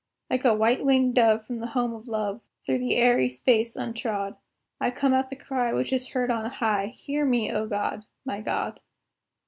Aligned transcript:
Like 0.31 0.43
a 0.45 0.55
white 0.55 0.83
winged 0.83 1.13
dove 1.13 1.45
from 1.45 1.59
the 1.59 1.67
home 1.77 1.93
of 1.93 2.07
love, 2.07 2.41
Through 2.65 2.79
the 2.79 2.95
airy 2.95 3.29
space 3.29 3.75
untrod, 3.77 4.35
I 4.79 4.89
come 4.89 5.13
at 5.13 5.29
the 5.29 5.35
cry 5.35 5.73
which 5.73 5.93
is 5.93 6.07
heard 6.07 6.31
on 6.31 6.49
high, 6.49 6.87
"Hear 6.87 7.23
me, 7.23 7.51
O 7.51 7.67
God! 7.67 8.05
my 8.25 8.41
God!" 8.41 8.79